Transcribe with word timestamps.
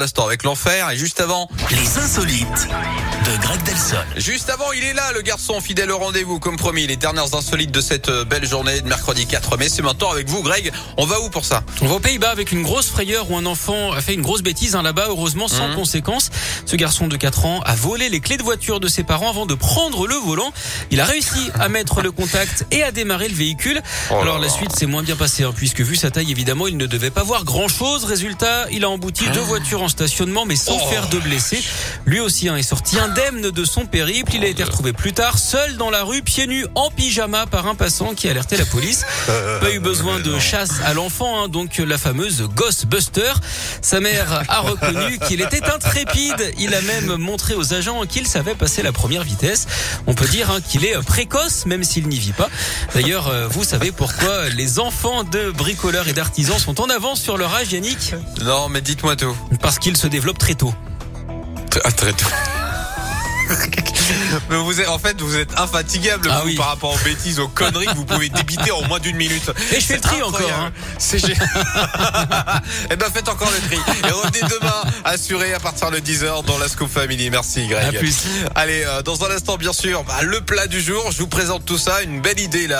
L'instant 0.00 0.26
avec 0.26 0.44
l'enfer 0.44 0.88
et 0.92 0.96
juste 0.96 1.20
avant, 1.20 1.48
Les 1.72 1.98
insolites 1.98 2.68
de 3.26 3.42
Greg 3.42 3.60
Delson. 3.64 3.96
juste 4.16 4.48
avant, 4.48 4.70
il 4.70 4.84
est 4.84 4.92
là, 4.92 5.10
le 5.12 5.22
garçon 5.22 5.60
fidèle 5.60 5.90
au 5.90 5.98
rendez-vous, 5.98 6.38
comme 6.38 6.56
promis, 6.56 6.86
les 6.86 6.94
dernières 6.94 7.34
insolites 7.34 7.72
de 7.72 7.80
cette 7.80 8.08
euh, 8.08 8.24
belle 8.24 8.46
journée 8.46 8.80
de 8.80 8.86
mercredi 8.86 9.26
4 9.26 9.56
mai. 9.56 9.68
C'est 9.68 9.82
maintenant 9.82 10.12
avec 10.12 10.28
vous, 10.28 10.40
Greg. 10.44 10.70
On 10.98 11.04
va 11.04 11.20
où 11.20 11.30
pour 11.30 11.44
ça? 11.44 11.64
On 11.82 11.88
va 11.88 11.96
aux 11.96 11.98
Pays-Bas 11.98 12.30
avec 12.30 12.52
une 12.52 12.62
grosse 12.62 12.86
frayeur 12.90 13.28
où 13.28 13.36
un 13.36 13.44
enfant 13.44 13.90
a 13.90 14.00
fait 14.00 14.14
une 14.14 14.22
grosse 14.22 14.42
bêtise 14.42 14.76
hein, 14.76 14.82
là-bas, 14.82 15.06
heureusement 15.08 15.48
sans 15.48 15.66
Mhm. 15.66 15.74
conséquence. 15.74 16.30
Ce 16.64 16.76
garçon 16.76 17.08
de 17.08 17.16
4 17.16 17.44
ans 17.44 17.60
a 17.62 17.74
volé 17.74 18.08
les 18.08 18.20
clés 18.20 18.36
de 18.36 18.44
voiture 18.44 18.78
de 18.78 18.86
ses 18.86 19.02
parents 19.02 19.30
avant 19.30 19.46
de 19.46 19.54
prendre 19.54 20.06
le 20.06 20.14
volant. 20.14 20.52
Il 20.92 21.00
a 21.00 21.06
réussi 21.06 21.50
à 21.58 21.68
mettre 21.68 22.02
le 22.02 22.12
contact 22.12 22.66
et 22.70 22.84
à 22.84 22.92
démarrer 22.92 23.26
le 23.26 23.34
véhicule. 23.34 23.82
Oh 24.12 24.18
Alors 24.22 24.38
la 24.38 24.48
suite 24.48 24.70
s'est 24.78 24.86
moins 24.86 25.02
bien 25.02 25.16
passée 25.16 25.42
hein, 25.42 25.52
puisque 25.56 25.80
vu 25.80 25.96
sa 25.96 26.12
taille 26.12 26.30
évidemment 26.30 26.68
il 26.68 26.76
ne 26.76 26.86
devait 26.86 27.10
pas 27.10 27.24
voir 27.24 27.42
grand-chose. 27.44 28.04
Résultat, 28.04 28.66
il 28.70 28.84
a 28.84 28.88
embouti 28.90 29.28
deux 29.30 29.40
voitures 29.40 29.82
en 29.82 29.87
stationnement 29.88 30.46
mais 30.46 30.56
sans. 30.56 30.78
Oh. 30.80 30.88
faire 30.88 31.08
de 31.08 31.18
blessés. 31.18 31.62
Lui 32.06 32.20
aussi 32.20 32.48
hein, 32.48 32.56
est 32.56 32.62
sorti 32.62 32.98
indemne 32.98 33.50
de 33.50 33.64
son 33.64 33.86
périple. 33.86 34.32
Il 34.34 34.44
a 34.44 34.48
été 34.48 34.62
retrouvé 34.64 34.92
plus 34.92 35.12
tard 35.12 35.38
seul 35.38 35.76
dans 35.76 35.90
la 35.90 36.02
rue 36.02 36.22
pieds 36.22 36.46
nus 36.46 36.66
en 36.74 36.90
pyjama 36.90 37.46
par 37.46 37.66
un 37.66 37.74
passant 37.74 38.14
qui 38.14 38.28
a 38.28 38.30
alerté 38.30 38.56
la 38.56 38.64
police. 38.64 39.04
Pas 39.60 39.70
eu 39.70 39.80
besoin 39.80 40.20
de 40.20 40.38
chasse 40.38 40.80
à 40.84 40.94
l'enfant, 40.94 41.42
hein, 41.44 41.48
donc 41.48 41.78
la 41.78 41.98
fameuse 41.98 42.48
Ghostbuster. 42.54 43.32
Sa 43.82 44.00
mère 44.00 44.42
a 44.48 44.60
reconnu 44.60 45.18
qu'il 45.26 45.40
était 45.40 45.64
intrépide. 45.64 46.52
Il 46.58 46.74
a 46.74 46.80
même 46.82 47.16
montré 47.16 47.54
aux 47.54 47.74
agents 47.74 48.04
qu'il 48.06 48.26
savait 48.26 48.54
passer 48.54 48.82
la 48.82 48.92
première 48.92 49.24
vitesse. 49.24 49.66
On 50.06 50.14
peut 50.14 50.28
dire 50.28 50.50
hein, 50.50 50.60
qu'il 50.60 50.84
est 50.84 51.00
précoce, 51.04 51.66
même 51.66 51.84
s'il 51.84 52.08
n'y 52.08 52.18
vit 52.18 52.32
pas. 52.32 52.48
D'ailleurs, 52.94 53.28
euh, 53.28 53.48
vous 53.48 53.64
savez 53.64 53.92
pourquoi 53.92 54.48
les 54.50 54.78
enfants 54.78 55.24
de 55.24 55.50
bricoleurs 55.50 56.08
et 56.08 56.12
d'artisans 56.12 56.58
sont 56.58 56.80
en 56.80 56.88
avance 56.88 57.20
sur 57.20 57.36
leur 57.36 57.54
âge, 57.54 57.72
Yannick? 57.72 58.14
Non, 58.42 58.68
mais 58.68 58.80
dites-moi 58.80 59.16
tout. 59.16 59.36
Parce 59.60 59.77
qu'ils 59.80 59.96
se 59.96 60.06
développent 60.06 60.38
très 60.38 60.54
tôt. 60.54 60.72
Ah, 61.84 61.92
très 61.92 62.12
tôt. 62.12 62.26
Mais 64.50 64.56
vous 64.56 64.80
êtes, 64.80 64.88
en 64.88 64.98
fait, 64.98 65.18
vous 65.20 65.36
êtes 65.36 65.58
infatigable 65.58 66.28
Ah 66.30 66.40
vous, 66.40 66.48
oui. 66.48 66.56
par 66.56 66.68
rapport 66.68 66.94
aux 66.94 67.04
bêtises, 67.04 67.40
aux 67.40 67.48
conneries 67.48 67.86
que 67.86 67.94
vous 67.94 68.04
pouvez 68.04 68.28
débiter 68.28 68.70
en 68.70 68.82
moins 68.86 68.98
d'une 68.98 69.16
minute. 69.16 69.50
Et 69.72 69.80
je 69.80 69.86
fais 69.86 69.94
le 69.96 70.00
tri 70.00 70.20
encore, 70.22 70.50
hein. 70.52 70.70
C'est 70.98 71.18
Eh 72.90 72.96
ben, 72.96 73.06
faites 73.12 73.28
encore 73.28 73.50
le 73.50 73.66
tri. 73.68 73.78
Et 74.06 74.10
revenez 74.10 74.40
demain, 74.42 74.82
assuré 75.04 75.54
à 75.54 75.60
partir 75.60 75.90
de 75.90 75.98
10h 75.98 76.44
dans 76.44 76.58
la 76.58 76.68
Scoop 76.68 76.90
Family. 76.90 77.30
Merci, 77.30 77.66
Greg. 77.68 77.96
À 77.96 77.98
plus. 77.98 78.16
Allez, 78.54 78.84
euh, 78.86 79.02
dans 79.02 79.24
un 79.24 79.30
instant, 79.30 79.56
bien 79.56 79.72
sûr, 79.72 80.04
bah, 80.04 80.22
le 80.22 80.40
plat 80.42 80.66
du 80.66 80.80
jour. 80.82 81.10
Je 81.10 81.18
vous 81.18 81.26
présente 81.28 81.64
tout 81.64 81.78
ça. 81.78 82.02
Une 82.02 82.20
belle 82.20 82.40
idée, 82.40 82.66
là. 82.66 82.76